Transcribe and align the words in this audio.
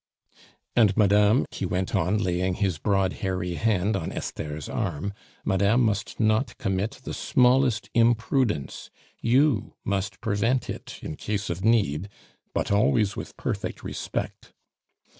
And 0.75 0.97
madame," 0.97 1.45
he 1.51 1.63
went 1.63 1.93
on 1.95 2.17
laying 2.17 2.55
his 2.55 2.79
broad 2.79 3.13
hairy 3.21 3.53
hand 3.53 3.95
on 3.95 4.11
Esther's 4.11 4.67
arm, 4.67 5.13
"madame 5.45 5.81
must 5.83 6.19
not 6.19 6.57
commit 6.57 7.01
the 7.03 7.13
smallest 7.13 7.91
imprudence; 7.93 8.89
you 9.21 9.75
must 9.85 10.19
prevent 10.19 10.71
it 10.71 10.97
in 11.03 11.17
case 11.17 11.51
of 11.51 11.63
need, 11.63 12.09
but 12.51 12.71
always 12.71 13.15
with 13.15 13.37
perfect 13.37 13.83
respect. 13.83 14.53